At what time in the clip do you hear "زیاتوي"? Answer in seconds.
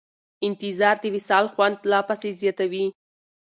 2.41-2.85